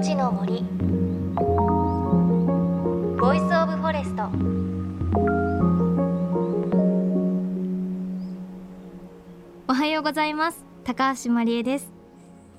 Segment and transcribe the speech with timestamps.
[0.00, 0.62] 命の森。
[3.20, 4.30] Voice of Forest。
[9.68, 10.64] おはようございます。
[10.84, 11.92] 高橋真理恵です。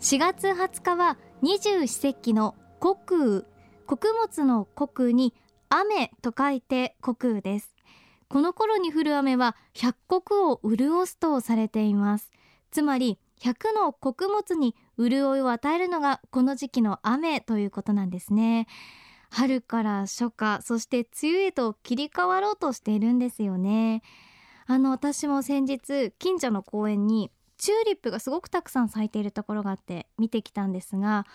[0.02, 3.44] 4月20日は二十四節気の穀雨
[3.88, 5.34] 穀物の穀雨に
[5.70, 7.74] 雨と書いて穀雨です。
[8.30, 12.30] この頃に降る雨は百穀を潤すとされています。
[12.70, 18.68] つまり100の穀物に潤いを与えるのがこの時期の雨ということなんですね。
[19.32, 24.04] 春から初夏そして梅雨へと切り替わろうとしているんですよね。
[24.68, 31.26] あの私も先日近所の公園にチューリップがすごくたくさん咲いているところがあって見てきたんですが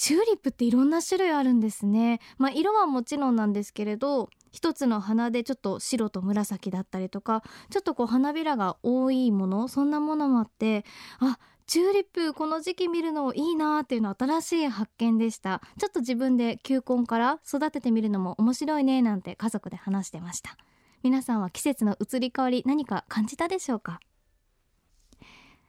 [0.00, 2.20] チューリップっていろんな種類あるんですね。
[2.38, 10.84] まあ色はもちろんなんですけれど一つの花でちょっと白と紫だったりとかちょっとこう花びらが多いものそんなものもあって
[11.18, 15.60] あチューリップこの時期見るのいいなっていうの新しい発見でした。
[15.80, 20.56] ちょっと自分で球根から育ててみるのも面白いねなんて家族で話してました。
[21.02, 23.98] 皆さんは季節の移り変わり何か感じたでしょうか？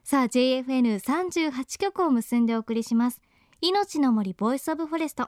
[0.03, 3.21] さあ JFN38 局を結んでお送りします。
[3.61, 5.27] いのちの森 voice of forest。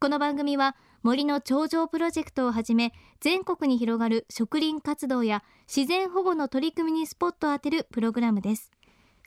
[0.00, 8.70] この番組は森の頂上プロジェクトをはじめ全国に広がる植林活動や自然保護の取り組みにスポットを当てるプログラムです。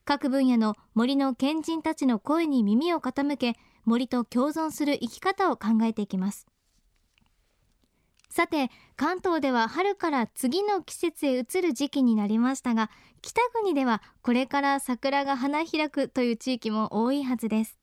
[0.04, 3.54] 各分野の森の賢人たちの声に耳を傾け
[3.86, 6.48] 森と共存する生き方を考えていきます。
[8.32, 12.90] さて関東では春から次の季節へ移る時期になりましたが
[13.22, 17.78] 北国ではこれから桜が花開くという地域も多いはずです。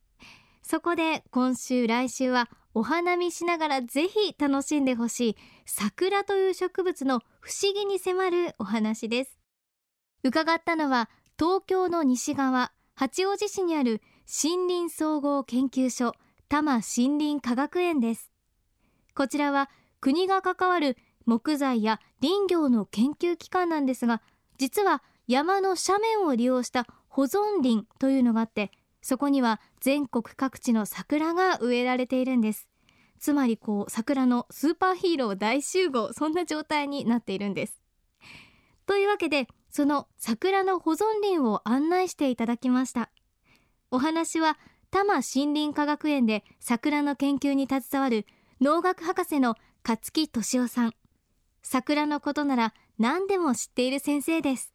[0.64, 9.38] そこで今週来週はお花見しながらぜひ楽しんでほしい桜という植物の不思議に迫るお話です。
[10.22, 14.00] 伺ったのは東京の西側八王子市にある
[14.42, 16.14] 森林総合研究所
[16.48, 18.30] 多摩森林科学園です。
[19.14, 19.68] こちらは
[20.00, 20.96] 国が関わる
[21.26, 24.22] 木材や林業の研究機関なんですが
[24.56, 28.70] 実は山の斜面を利用した保存林というのがあって
[29.04, 32.66] そこには全国各地の桜が植えられているんです。
[33.20, 37.82] つまりこう桜のスーパーヒーロー大集合そんな状態になっているんです。
[38.86, 43.10] というわけでその桜の保存林を案内していただきました。
[43.90, 44.56] お話は
[44.90, 48.24] 多摩森林科学園で桜の研究に携わる
[48.62, 49.56] 農学博士の
[49.86, 50.94] 勝木俊夫さん。
[51.62, 54.72] 桜のことなら何でも知っている先生です。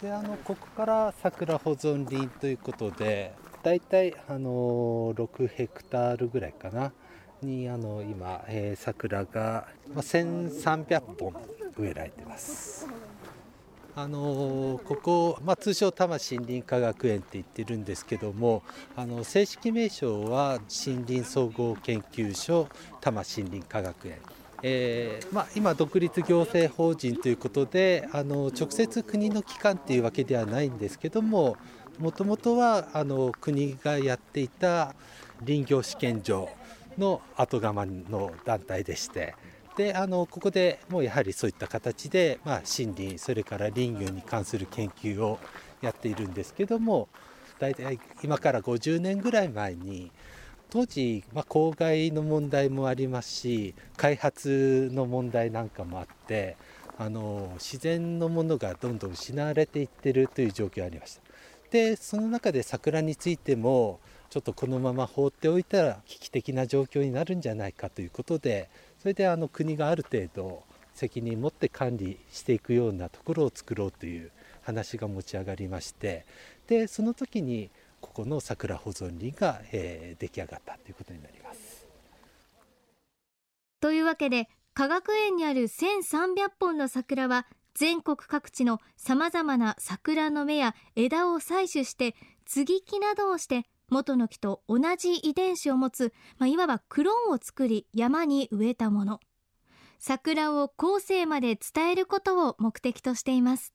[0.00, 3.32] であのここから桜保存林ということで
[3.62, 6.92] だいたいあの6ヘクタールぐらいかな
[7.42, 11.34] にあの今、えー、桜が、まあ、1300本
[11.76, 12.86] 植えられてます。
[13.96, 18.64] あのここ、まあ、通称多摩森林科学園って言ってるんですけども
[18.96, 22.66] あの正式名称は森林総合研究所
[23.00, 24.18] 多摩森林科学園
[24.62, 31.56] えーまあ、今、独立行政法人ということであの直接国の機関っていうわけではないんですけども
[31.98, 34.94] もともとはあの国がやっていた
[35.44, 36.48] 林業試験場
[36.98, 39.34] の後釜の団体でして
[39.76, 45.38] であのここでもうやはりそういった形で、まあ、森林それから林業に関する研究を
[45.82, 47.08] やっているんですけども
[47.58, 50.10] 大体今から50年ぐらい前に
[50.74, 56.56] 当時、まあ、公害の問題もありますし開発の問題なんかもあって
[56.98, 61.22] あの自然のものがどんどん失われていってるという状況がありました。
[61.70, 68.68] でその中で桜についてもちょっとこのまま放っておいたら危機的な状況になるんじゃないかということで
[68.98, 76.24] それであの国がある程度責任を持って管理していくようなところを作ろうという話が持ち上がりまして
[76.66, 77.70] でその時に
[78.14, 81.84] ここの桜保存林が、えー、出来上がったということになります。
[83.80, 92.14] というわけで科学園にある1300本の桜は全国各地のさまざまな桜の芽や枝を採取して
[92.46, 99.20] 接ぎ木などをして元の木と同じ遺伝子を持つ、まあ、いわばクローンを作り山に植えたもの
[99.98, 103.74] 桜を後世まで伝えることを目的としています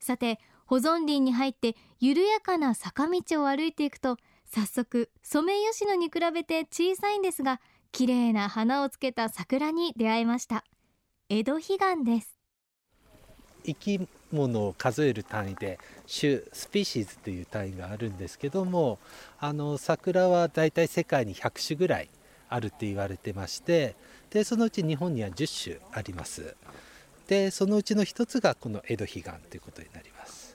[0.00, 4.18] さて保存林に入って緩やかな坂道を歩いていくと
[4.54, 10.62] 早速ソメイヨシノに比べて小さいんですが綺麗な花をつけた桜に出会いました。
[11.28, 12.36] 江戸彼岸です。
[13.64, 19.00] 生き物を数える単位で種スピーシーズという単位があるんですけども
[19.40, 22.08] あの桜はだいたい世界に100種ぐらい
[22.48, 23.96] あるって言われてまして
[24.30, 26.54] でそのうち日本には10種あります。
[27.26, 30.49] でそのうちの一つがこの江戸彼岸ということになります。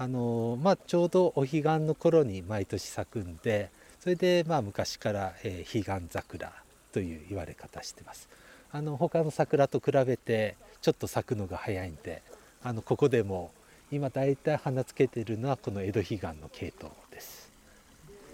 [0.00, 3.68] あのまあ、ちょうどお彼岸の頃に毎年咲くんで
[4.00, 6.50] それでまあ昔から、えー、彼岸桜
[6.90, 8.26] という言われ方してます。
[8.72, 12.22] あの他の桜と比べてちょっと咲くのが早いんで
[12.64, 13.50] あのここでも
[13.92, 17.52] 今大体花つけてるのはこの江戸彼岸の系統です。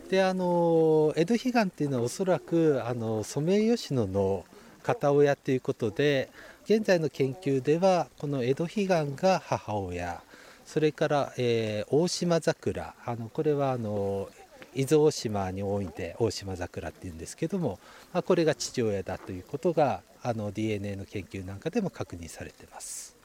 [0.08, 4.44] であの江戸彼岸っていうのはおそらくあのソメイヨシノの
[4.84, 6.30] 片親ということで
[6.66, 8.88] 現在の研究ではこの江戸彼岸
[9.20, 10.22] が母親
[10.66, 12.94] それから、えー、大島桜。
[13.06, 14.28] あのこれはあの
[14.74, 17.78] 伊豆大島に多いんで大島桜っていうんですけども、
[18.12, 23.16] まあ、これが父親だということがあの DNA の研究なんかでも確認されてます。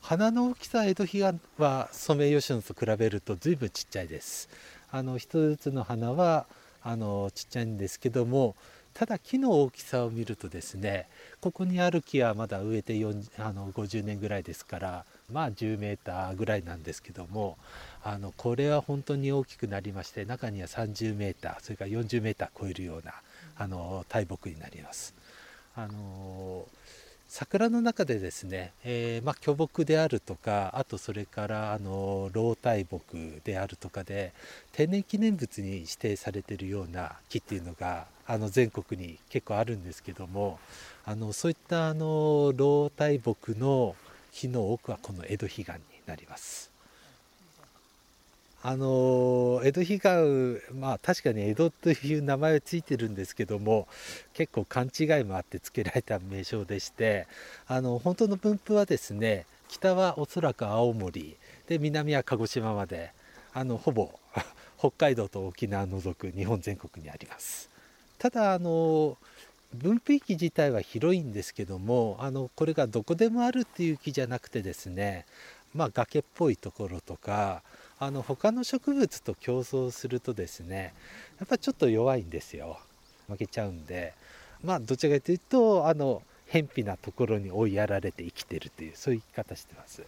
[0.00, 4.48] 花の大きさ江戸彼岸はソメイヨシノと比べると随分ちっちゃいです。
[4.90, 6.46] あの一つずつの花は
[6.82, 8.54] あのちっちゃいんですけども
[8.94, 11.08] ただ木の大きさを見るとですね
[11.40, 12.94] ここにある木はまだ植えて
[13.38, 17.56] あの50年ぐらいですからまあ10メーターぐらいなんですけども
[18.02, 23.12] あのこれは本当に大きくなりまして中には30メーターそれから40メーター超えるような
[23.56, 25.14] あの大木になります。
[25.74, 26.66] あの
[27.28, 34.34] 桜の中でですね、えー、まあ、巨木であるとかあとそれからあの老大木であるとかで
[34.70, 40.58] 天然記念物に指定されているような木っていうのがあの全国に結構あるんですけども
[41.06, 43.96] あのそういったあの老大木の
[44.32, 46.72] 木の多くはこの江戸彼岸になります。
[48.64, 53.88] あの江戸彼岸まあ確かに江戸という名前はついてるんですけども
[54.34, 57.26] 結構勘違いもあって付けられた名称でして
[57.66, 61.36] あの本当の分布はですね北はおそらく青森
[61.66, 63.10] で南は鹿児島まで
[63.52, 64.12] あのほぼ
[64.78, 67.68] 北海道と沖縄を除く日本全国にあります
[68.18, 69.18] ただあの
[69.74, 75.26] 分布域自体は広いんですけどもあのこれがどこでもあるっていう木じゃなくてですね
[75.74, 77.62] まあ崖っぽいところとか
[77.98, 80.92] あの他の植物と競争するとですね
[81.38, 82.78] やっぱちょっと弱いんですよ。
[83.28, 84.12] 負けちゃうんで。
[84.62, 90.02] まあどちらかというとあの偏僻なところに追いやられて生きてるというそういう生き方してます。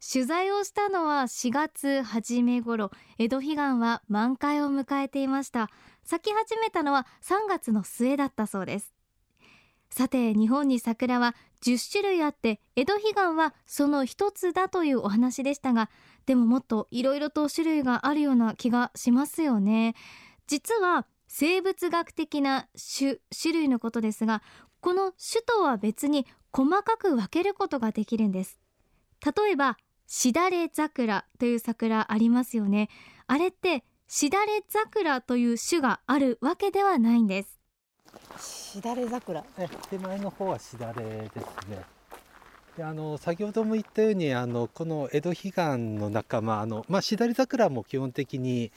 [0.00, 5.68] 取材をしたのは4月初め頃江戸彼岸は満開を迎えていました。
[6.04, 8.94] 咲き始めたのは3月の末だったそうです。
[9.90, 15.90] さて日本に桜は10種類あって江戸彼岸はその一つだというお話でしたが
[16.24, 19.94] でももっといろいろと種類があるような気がしますよね。
[20.46, 22.68] 実は生物学的な
[22.98, 24.42] 種種類のことですが
[24.80, 28.58] この種とは別に細かく分けることができるんです。
[29.22, 29.76] 例えば
[30.12, 32.88] しだれ桜という桜ありますよね。
[33.28, 37.60] あれってしだれ桜という種があるわけではないんです。
[38.72, 41.84] しだれ桜え手前の方はしだれですね。
[42.76, 45.52] であの先ほども言ったようにあのこの江戸彼岸
[46.00, 48.72] の仲間あの、まあ、しだれ桜も基本的に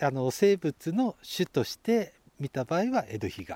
[0.00, 3.52] あの生物の種として見た場合は江戸彼岸、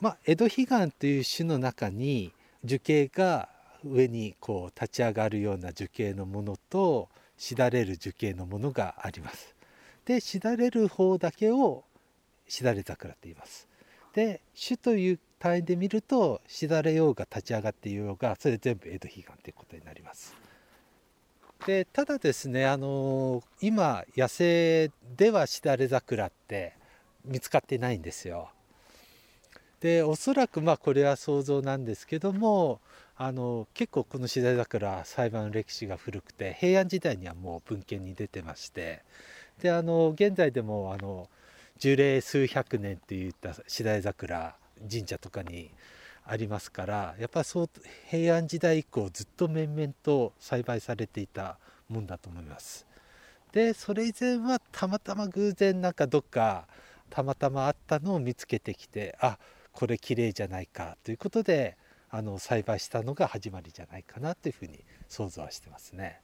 [0.00, 2.32] まあ、江戸彼岸という種の中に
[2.64, 3.50] 樹形が
[3.90, 9.54] 上にこう立ち上がるような樹形のものとしだれる樹形のものがあります
[10.04, 11.84] でしだれる方だけを
[12.48, 13.68] しだれ桜って言います
[14.14, 20.34] で種という単位で見るとしだれようが立ち上がっていようがそれ全部江戸彼岸ということになります。
[21.66, 26.74] でただですねあの今野生ではしだれ桜って
[27.24, 28.50] 見つかってないんですよ。
[29.80, 32.80] でおそらくまあこれは想像なんですけども
[33.16, 39.02] あの結構このしだれ桜栽培の歴史が古くて平安時代にはもう文献に出てまして
[39.60, 41.28] であの現在でもあの
[41.78, 44.54] 樹齢数百年っていった次第桜
[44.90, 45.70] 神社とかに
[46.26, 47.70] ありますからやっぱそう
[48.10, 52.86] 平安時代以降ずっと面々と栽培されていたもんだと思います。
[53.52, 56.66] でそれ以前はたまたま偶然なんかどっか
[57.08, 59.38] たまたまあったのを見つけてきてあ
[59.76, 61.76] これ綺麗じゃないかということで
[62.08, 66.22] あの栽培したのが始まりじゃないかなというふうに想像はしてますね。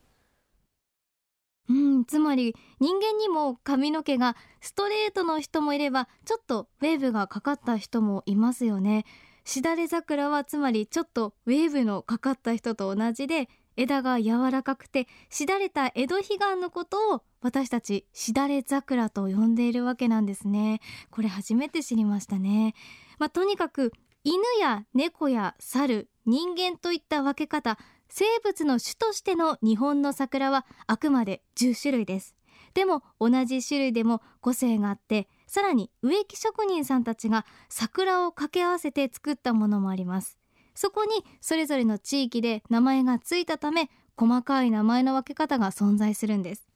[1.69, 9.05] うん、つまり人間にも髪の毛がストレートの人もいればちょっとウェーブがかかった人もいますよね
[9.45, 20.81] しだれ桜はつまりちょっとウェーブのかかった人と同じで枝が柔らかくてしだれた江戸彼岸のことを私たちしだれ桜と呼んでいるわけなんですね。
[21.11, 22.75] これ初めて知りましたね。
[23.19, 23.93] まあ、とにかく
[24.25, 32.37] 犬や猫や猿人間といった分け方生物の種としての日本の桜はあくまで10種類です。
[32.75, 40.39] でも同じ種類でも個性があってさらに植木職人さんたちが桜を掛け合わせて作ったものもあります。
[40.75, 41.11] そこに
[41.41, 46.67] それぞれの地域で名前がついたため細かい名前の分け方が存在するんです。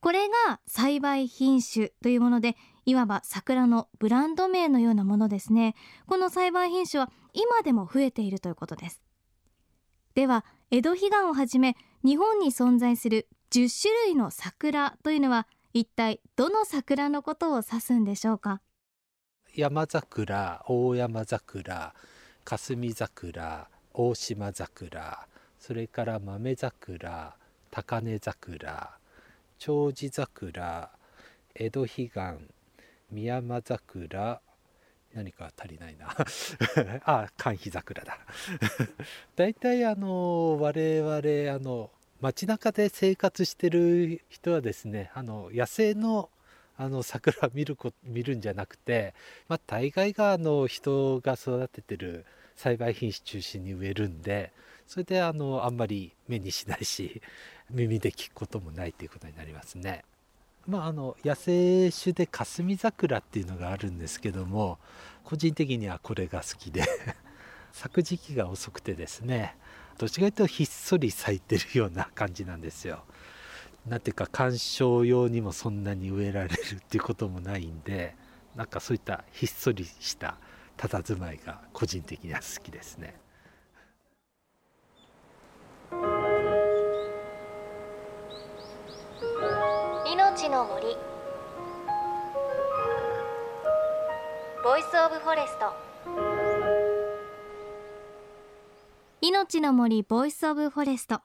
[0.00, 5.74] これが栽培品種というものでいわば桜のブランド名のようなものですね。
[6.06, 9.02] この栽培品種は今でも増えているということです。
[10.14, 18.60] では江戸彼岸をはじめ日本に存在する10種類の桜というのは一体どの桜のことを指すんでしょうか？
[19.54, 21.94] 山桜大山桜
[22.50, 27.36] 霞桜大島桜それから豆桜
[27.70, 28.90] 高根桜
[29.60, 30.90] 長寿桜
[31.54, 32.10] 江戸彼岸
[33.12, 34.40] 三山桜
[35.14, 36.08] 何か足りないな。
[37.04, 38.18] あ寒肥桜だ。
[39.36, 46.30] 大体あの我々あの街中で生活してる人はですねあの野生の
[46.76, 49.14] あの桜見るこ見るんじゃなくて、
[49.46, 52.24] まあ、大概があの人が育ててる
[52.60, 54.52] 栽培品種中心に植えるんで
[54.86, 57.22] それであのあんまり目にしないし
[57.70, 60.04] 耳で聞くこともないということになりますね。
[60.66, 64.78] まあ、あの野生種で霞桜っていうのがあるんですけども
[65.24, 66.84] 個人的にはこれが好きで
[67.72, 69.56] 咲く時期が遅くてですね
[69.96, 73.04] どちらかというとひっそり咲いてるような感じなんですよ。
[73.86, 78.14] なんていうか観賞用にもそんなに植えられるっていうこともないんで
[78.54, 80.36] なんかそういったひっそりした
[80.80, 83.14] 佇まいが個人的には好きですね。
[90.06, 90.96] いのちの森。
[94.64, 95.90] voice of forest。
[99.20, 101.20] いのちの森 voice of forest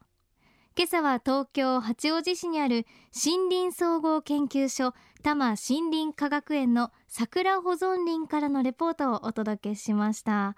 [0.78, 10.58] 今朝は東京八王子市にある森林総合研究所多摩森林科学園の桜保存林からのレポートをお届けしました。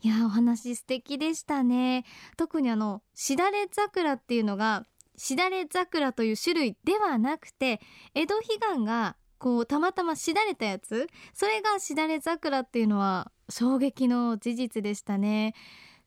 [0.00, 2.04] いやお話素敵でしたね。
[2.36, 7.80] 特にあのしだれ桜っていうのがしだれ桜という種類ではなくて
[8.16, 15.54] 江戸彼岸がこうたまたましだれたやつそれがしだれ桜っていうのは衝撃の事実でしたね。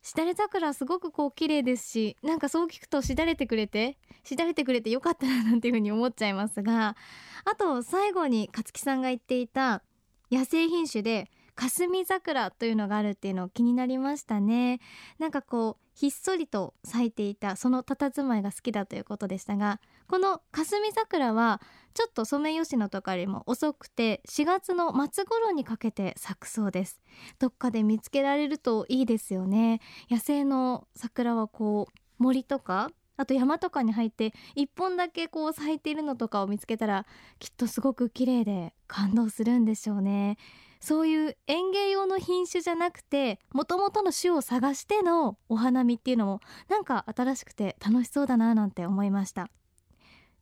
[0.02, 6.96] しだれ桜すごくこう綺麗ですしなんかそう聞くとしだれてくれてしだれてくれてよかったななんていうふうに思っちゃいますが
[7.44, 9.82] あと最後に勝木さんが言っていた
[10.30, 14.78] 野生品種で霞桜というのがあるっていうの気になりましたね。
[15.18, 21.60] なんかこうひっそりと咲いていたその佇まいが好きだということでしたがこの霞桜は
[21.94, 27.00] ちょっとソメイヨシノとかよりも遅くて4月の末頃にかけて咲くそうです。
[27.40, 29.80] どっかで見つけられるといいですよね。
[30.08, 37.04] 野生の桜はこう森とかあと山とかに入って一本だけこう咲いているのとかを見つけたら
[37.40, 40.38] きっとすごく綺麗で感動するんでしょうね。
[40.80, 49.48] そういう園芸用の品種じゃなくてもともとの種を探してのお花見っていうのもなんか新しくて楽しそうだななんて思いました。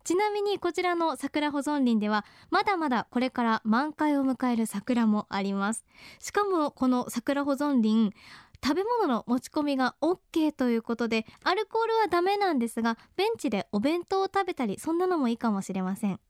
[0.05, 5.85] ちなみにこちらの桜保存林ではまだまだこれから満開を迎える桜もあります。
[6.21, 8.15] しかもこの桜保存林
[8.63, 16.21] 食べ物の持ち込みが OK ということでアルコールはダメなんですがベンチでお弁当を食べたりそんなのもいいかもしれません。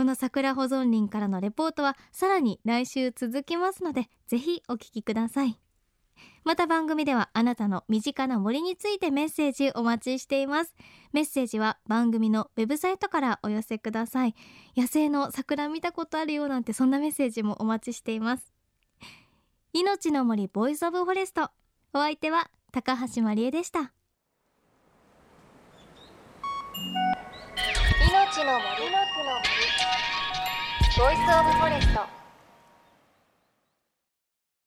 [0.00, 5.60] この桜保存林からのレポートはさらに来週続きますのでぜひお聞きください。
[6.42, 10.74] また番組ではあなたの身近な森についてメッセージお待ちしています。
[11.12, 14.34] メッセージは番組のウェブサイトからお寄せください。
[14.74, 18.54] 野生の桜見たことあるよなんてそんなメッセージもお待ちしています。
[19.74, 21.50] いのちの森 voice of forest。
[21.92, 23.92] お相手は高橋万里恵でした。
[28.30, 29.59] いのちの森の
[31.00, 32.19] voice of forest。